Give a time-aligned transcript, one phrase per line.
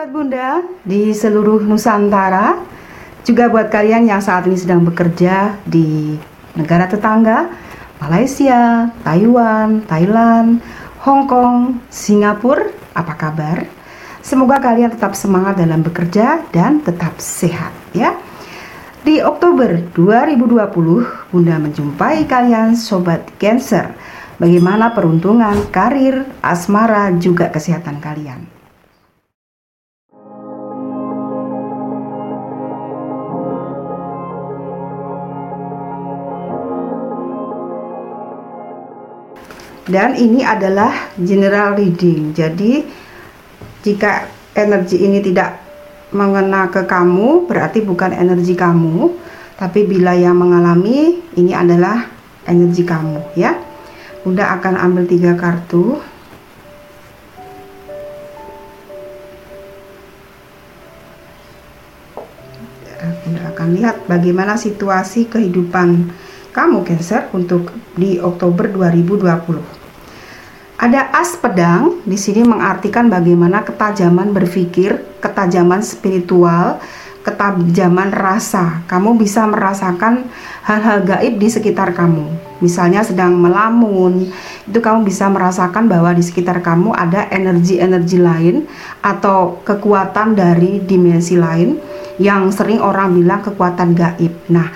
[0.00, 2.56] Sobat Bunda di seluruh Nusantara,
[3.20, 6.16] juga buat kalian yang saat ini sedang bekerja di
[6.56, 7.52] negara tetangga,
[8.00, 10.64] Malaysia, Taiwan, Thailand,
[11.04, 13.68] Hong Kong, Singapura, apa kabar?
[14.24, 18.16] Semoga kalian tetap semangat dalam bekerja dan tetap sehat ya.
[19.04, 23.92] Di Oktober 2020, Bunda menjumpai kalian Sobat Cancer.
[24.40, 28.59] Bagaimana peruntungan, karir, asmara, juga kesehatan kalian.
[39.90, 42.30] Dan ini adalah general reading.
[42.30, 42.86] Jadi
[43.82, 45.58] jika energi ini tidak
[46.14, 49.10] mengena ke kamu berarti bukan energi kamu.
[49.58, 52.08] Tapi bila yang mengalami ini adalah
[52.48, 53.52] energi kamu ya.
[54.24, 56.00] Bunda akan ambil tiga kartu.
[63.20, 66.08] Bunda akan lihat bagaimana situasi kehidupan
[66.56, 69.79] kamu Cancer untuk di Oktober 2020
[70.80, 76.80] ada as pedang di sini mengartikan bagaimana ketajaman berpikir, ketajaman spiritual,
[77.20, 78.80] ketajaman rasa.
[78.88, 80.24] Kamu bisa merasakan
[80.64, 82.32] hal-hal gaib di sekitar kamu.
[82.64, 84.32] Misalnya sedang melamun,
[84.64, 88.64] itu kamu bisa merasakan bahwa di sekitar kamu ada energi-energi lain
[89.04, 91.76] atau kekuatan dari dimensi lain
[92.16, 94.32] yang sering orang bilang kekuatan gaib.
[94.48, 94.72] Nah,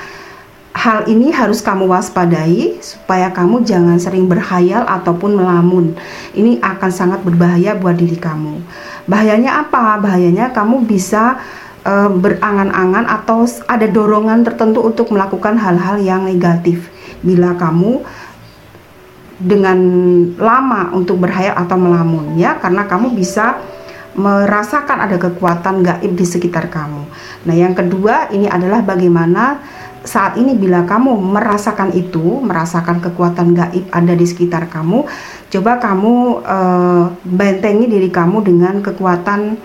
[0.74, 5.94] Hal ini harus kamu waspadai supaya kamu jangan sering berhayal ataupun melamun.
[6.34, 8.58] Ini akan sangat berbahaya buat diri kamu.
[9.06, 10.02] Bahayanya apa?
[10.02, 11.38] Bahayanya kamu bisa
[11.86, 16.90] uh, berangan-angan atau ada dorongan tertentu untuk melakukan hal-hal yang negatif.
[17.22, 18.02] Bila kamu
[19.38, 19.78] dengan
[20.34, 23.62] lama untuk berhayal atau melamun ya, karena kamu bisa
[24.14, 27.02] merasakan ada kekuatan gaib di sekitar kamu.
[27.46, 29.58] Nah, yang kedua ini adalah bagaimana
[30.04, 35.08] saat ini bila kamu merasakan itu, merasakan kekuatan gaib ada di sekitar kamu,
[35.48, 39.56] coba kamu uh, bentengi diri kamu dengan kekuatan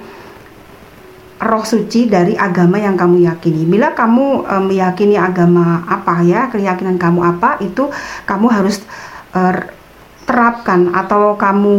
[1.39, 3.67] roh suci dari agama yang kamu yakini.
[3.67, 7.91] Bila kamu uh, meyakini agama apa ya, keyakinan kamu apa, itu
[8.23, 8.79] kamu harus
[9.35, 9.59] uh,
[10.23, 11.75] terapkan atau kamu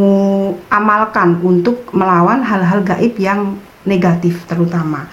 [0.68, 3.56] amalkan untuk melawan hal-hal gaib yang
[3.88, 5.08] negatif terutama.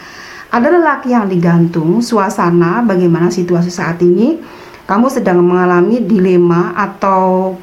[0.47, 4.40] Ada lelaki yang digantung suasana bagaimana situasi saat ini.
[4.88, 7.59] Kamu sedang mengalami dilema atau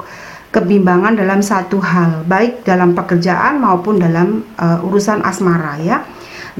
[0.53, 6.05] kebimbangan dalam satu hal, baik dalam pekerjaan maupun dalam uh, urusan asmara ya.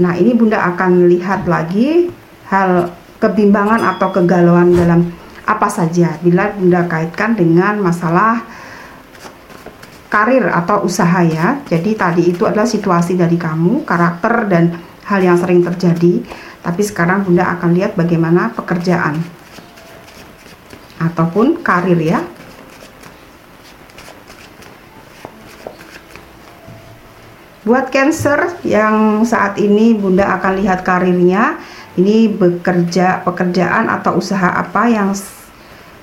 [0.02, 2.10] Nah, ini Bunda akan lihat lagi
[2.50, 2.90] hal
[3.22, 5.14] kebimbangan atau kegalauan dalam
[5.46, 8.42] apa saja bila Bunda kaitkan dengan masalah
[10.10, 11.62] karir atau usaha ya.
[11.70, 16.26] Jadi tadi itu adalah situasi dari kamu, karakter dan hal yang sering terjadi,
[16.66, 19.22] tapi sekarang Bunda akan lihat bagaimana pekerjaan
[20.98, 22.26] ataupun karir ya.
[27.66, 31.58] Buat Cancer yang saat ini Bunda akan lihat karirnya,
[31.98, 35.18] ini bekerja pekerjaan atau usaha apa yang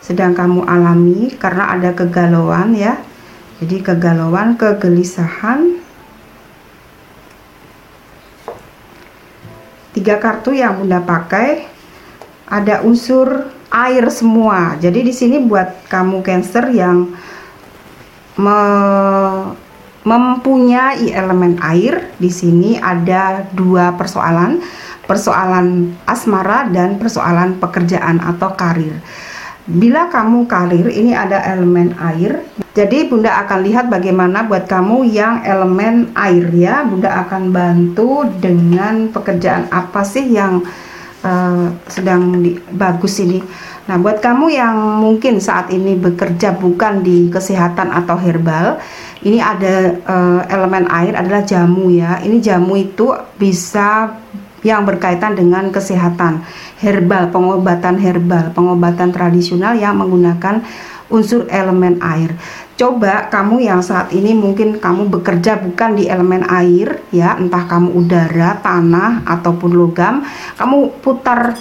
[0.02, 2.98] sedang kamu alami karena ada kegalauan ya.
[3.62, 5.81] Jadi kegalauan, kegelisahan,
[9.92, 11.69] tiga kartu yang bunda pakai
[12.48, 14.76] ada unsur air semua.
[14.76, 17.12] Jadi di sini buat kamu cancer yang
[18.36, 18.60] me
[20.02, 24.58] mempunyai elemen air di sini ada dua persoalan.
[25.02, 29.02] Persoalan asmara dan persoalan pekerjaan atau karir
[29.67, 32.43] bila kamu karir ini ada elemen air
[32.73, 36.81] jadi Bunda akan lihat bagaimana buat kamu yang elemen air ya.
[36.89, 40.65] Bunda akan bantu dengan pekerjaan apa sih yang
[41.21, 43.45] uh, sedang di, bagus ini.
[43.93, 48.81] Nah, buat kamu yang mungkin saat ini bekerja bukan di kesehatan atau herbal,
[49.20, 52.25] ini ada uh, elemen air adalah jamu ya.
[52.25, 54.17] Ini jamu itu bisa
[54.62, 56.47] yang berkaitan dengan kesehatan
[56.79, 60.62] herbal, pengobatan herbal, pengobatan tradisional yang menggunakan
[61.12, 62.32] unsur elemen air.
[62.79, 67.93] Coba kamu yang saat ini mungkin kamu bekerja bukan di elemen air ya, entah kamu
[67.93, 70.25] udara, tanah ataupun logam,
[70.56, 71.55] kamu putar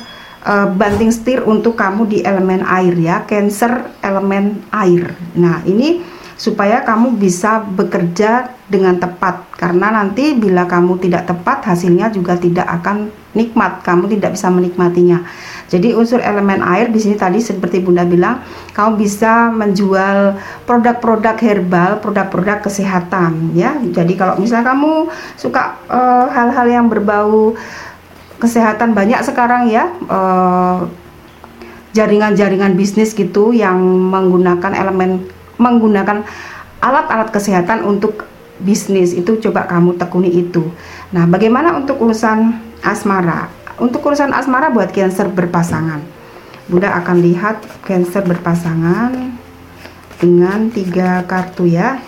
[0.48, 5.14] uh, banting setir untuk kamu di elemen air ya, Cancer elemen air.
[5.36, 9.46] Nah, ini supaya kamu bisa bekerja dengan tepat.
[9.62, 13.86] Karena nanti bila kamu tidak tepat hasilnya juga tidak akan nikmat.
[13.86, 15.22] Kamu tidak bisa menikmatinya.
[15.70, 18.42] Jadi unsur elemen air di sini tadi seperti Bunda bilang
[18.74, 23.78] kamu bisa menjual produk-produk herbal produk-produk kesehatan ya.
[23.78, 27.54] Jadi kalau misalnya kamu suka eh, hal-hal uh, yang berbau
[28.42, 30.90] kesehatan banyak sekarang ya uh,
[31.94, 33.78] jaringan-jaringan bisnis gitu yang
[34.10, 35.30] menggunakan elemen
[35.62, 36.26] menggunakan
[36.82, 38.26] alat-alat kesehatan untuk
[38.58, 40.74] bisnis itu coba kamu tekuni itu.
[41.14, 43.50] Nah, bagaimana untuk urusan asmara?
[43.78, 46.02] Untuk urusan asmara buat cancer berpasangan.
[46.70, 49.12] Bunda akan lihat cancer berpasangan
[50.22, 52.02] dengan tiga kartu ya.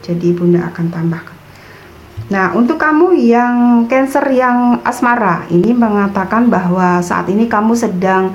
[0.00, 1.36] Jadi Bunda akan tambahkan.
[2.30, 8.32] Nah, untuk kamu yang cancer yang asmara, ini mengatakan bahwa saat ini kamu sedang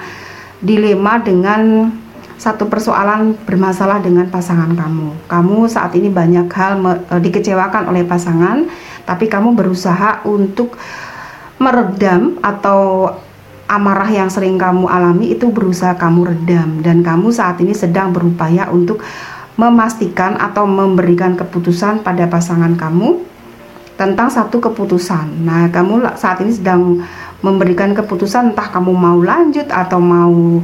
[0.60, 1.90] dilema dengan
[2.36, 5.28] satu persoalan bermasalah dengan pasangan kamu.
[5.32, 6.74] Kamu saat ini banyak hal
[7.08, 8.68] e, dikecewakan oleh pasangan,
[9.08, 10.76] tapi kamu berusaha untuk
[11.58, 13.12] meredam atau
[13.66, 18.70] amarah yang sering kamu alami itu berusaha kamu redam dan kamu saat ini sedang berupaya
[18.70, 19.02] untuk
[19.56, 23.24] memastikan atau memberikan keputusan pada pasangan kamu
[23.96, 25.48] tentang satu keputusan.
[25.48, 27.00] Nah, kamu saat ini sedang
[27.40, 30.60] memberikan keputusan entah kamu mau lanjut atau mau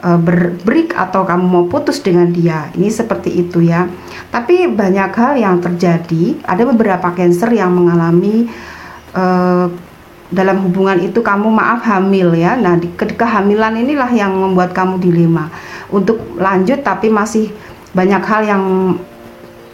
[0.00, 2.72] e, berbreak atau kamu mau putus dengan dia.
[2.74, 3.88] Ini seperti itu ya.
[4.32, 6.40] Tapi banyak hal yang terjadi.
[6.44, 8.48] Ada beberapa cancer yang mengalami
[9.12, 9.24] e,
[10.26, 12.58] dalam hubungan itu kamu maaf hamil ya.
[12.58, 15.48] Nah, di kehamilan inilah yang membuat kamu dilema
[15.90, 17.50] untuk lanjut tapi masih
[17.94, 18.64] banyak hal yang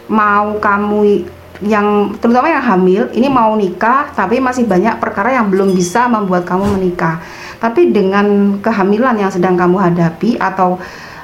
[0.07, 1.25] mau kamu
[1.63, 6.45] yang terutama yang hamil ini mau nikah tapi masih banyak perkara yang belum bisa membuat
[6.45, 7.23] kamu menikah.
[7.63, 10.75] Tapi dengan kehamilan yang sedang kamu hadapi atau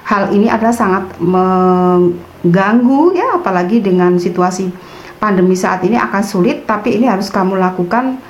[0.08, 4.72] hal ini adalah sangat mengganggu ya apalagi dengan situasi
[5.20, 8.24] pandemi saat ini akan sulit tapi ini harus kamu lakukan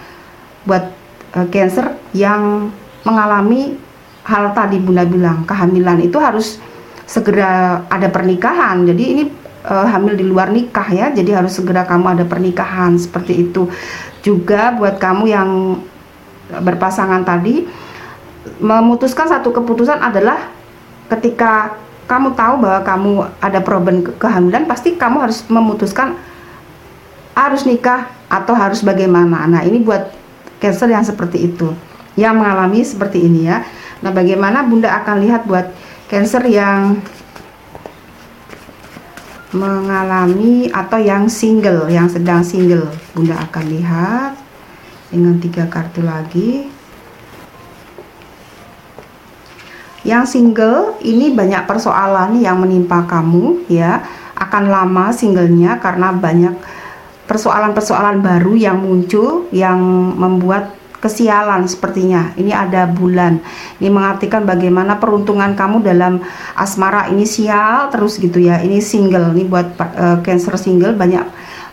[0.65, 0.89] buat
[1.37, 2.73] uh, cancer yang
[3.05, 3.77] mengalami
[4.25, 6.57] hal tadi Bunda bilang kehamilan itu harus
[7.05, 8.89] segera ada pernikahan.
[8.89, 9.23] Jadi ini
[9.69, 13.67] uh, hamil di luar nikah ya jadi harus segera kamu ada pernikahan seperti itu
[14.23, 15.49] juga buat kamu yang
[16.49, 17.69] berpasangan tadi
[18.59, 20.51] memutuskan satu keputusan adalah
[21.11, 21.75] ketika
[22.09, 26.17] kamu tahu bahwa kamu ada problem ke kehamilan pasti kamu harus memutuskan
[27.37, 30.09] harus nikah atau harus bagaimana nah ini buat
[30.57, 31.71] cancer yang seperti itu
[32.17, 33.63] yang mengalami seperti ini ya
[34.01, 35.69] nah bagaimana bunda akan lihat buat
[36.09, 36.97] cancer yang
[39.49, 42.85] mengalami atau yang single, yang sedang single.
[43.17, 44.37] Bunda akan lihat
[45.09, 46.69] dengan tiga kartu lagi.
[50.09, 54.01] Yang single ini banyak persoalan yang menimpa kamu ya.
[54.33, 56.57] Akan lama singlenya karena banyak
[57.29, 59.77] persoalan-persoalan baru yang muncul yang
[60.17, 62.33] membuat kesialan sepertinya.
[62.33, 63.37] Ini ada bulan.
[63.77, 66.25] Ini mengartikan bagaimana peruntungan kamu dalam
[66.57, 68.65] asmara inisial terus gitu ya.
[68.65, 69.37] Ini single.
[69.37, 71.23] Ini buat uh, cancer single banyak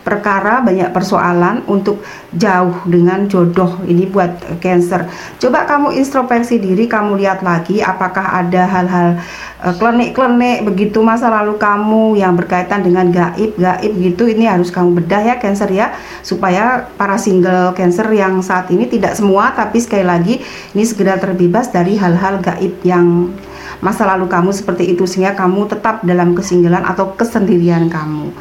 [0.07, 1.99] perkara, banyak persoalan untuk
[2.31, 3.83] jauh dengan jodoh.
[3.83, 5.03] Ini buat cancer.
[5.35, 9.19] Coba kamu introspeksi diri, kamu lihat lagi apakah ada hal-hal
[9.67, 14.31] uh, klenik-klenik begitu masa lalu kamu yang berkaitan dengan gaib, gaib gitu.
[14.31, 15.91] Ini harus kamu bedah ya cancer ya,
[16.23, 20.39] supaya para single cancer yang saat ini tidak semua tapi sekali lagi
[20.71, 23.35] ini segera terbebas dari hal-hal gaib yang
[23.83, 28.31] masa lalu kamu seperti itu sehingga kamu tetap dalam kesinggalan atau kesendirian kamu.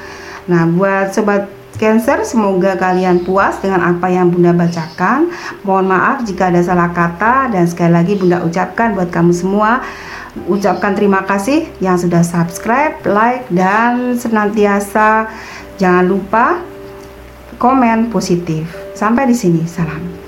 [0.47, 5.29] Nah, buat sobat Cancer, semoga kalian puas dengan apa yang Bunda bacakan.
[5.61, 9.85] Mohon maaf jika ada salah kata dan sekali lagi Bunda ucapkan buat kamu semua
[10.45, 15.33] ucapkan terima kasih yang sudah subscribe, like dan senantiasa
[15.81, 16.61] jangan lupa
[17.57, 18.69] komen positif.
[18.93, 20.26] Sampai di sini, salam.